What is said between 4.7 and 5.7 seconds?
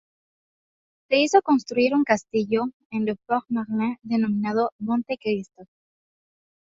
"Monte-Cristo".